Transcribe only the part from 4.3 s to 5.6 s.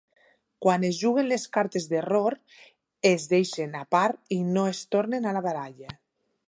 i no es tornen a la